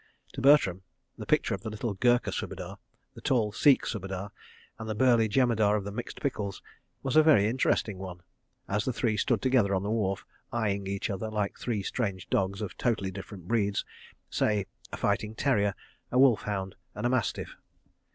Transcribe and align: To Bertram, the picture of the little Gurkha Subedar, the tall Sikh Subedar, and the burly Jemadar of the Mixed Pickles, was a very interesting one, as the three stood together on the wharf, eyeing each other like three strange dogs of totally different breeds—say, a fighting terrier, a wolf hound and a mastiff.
To 0.33 0.41
Bertram, 0.41 0.81
the 1.15 1.27
picture 1.27 1.53
of 1.53 1.61
the 1.61 1.69
little 1.69 1.93
Gurkha 1.93 2.31
Subedar, 2.31 2.79
the 3.13 3.21
tall 3.21 3.51
Sikh 3.51 3.85
Subedar, 3.85 4.31
and 4.79 4.89
the 4.89 4.95
burly 4.95 5.27
Jemadar 5.27 5.75
of 5.77 5.83
the 5.83 5.91
Mixed 5.91 6.19
Pickles, 6.23 6.63
was 7.03 7.15
a 7.15 7.21
very 7.21 7.45
interesting 7.47 7.99
one, 7.99 8.21
as 8.67 8.83
the 8.83 8.93
three 8.93 9.15
stood 9.15 9.43
together 9.43 9.75
on 9.75 9.83
the 9.83 9.91
wharf, 9.91 10.25
eyeing 10.51 10.87
each 10.87 11.11
other 11.11 11.29
like 11.29 11.55
three 11.59 11.83
strange 11.83 12.27
dogs 12.31 12.63
of 12.63 12.75
totally 12.79 13.11
different 13.11 13.47
breeds—say, 13.47 14.65
a 14.91 14.97
fighting 14.97 15.35
terrier, 15.35 15.75
a 16.11 16.17
wolf 16.17 16.41
hound 16.41 16.73
and 16.95 17.05
a 17.05 17.09
mastiff. 17.09 17.55